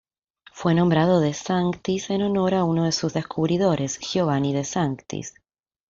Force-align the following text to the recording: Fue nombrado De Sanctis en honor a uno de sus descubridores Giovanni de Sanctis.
Fue 0.51 0.73
nombrado 0.73 1.19
De 1.19 1.31
Sanctis 1.31 2.09
en 2.09 2.23
honor 2.23 2.55
a 2.55 2.63
uno 2.63 2.85
de 2.85 2.91
sus 2.91 3.13
descubridores 3.13 3.99
Giovanni 3.99 4.51
de 4.51 4.63
Sanctis. 4.63 5.35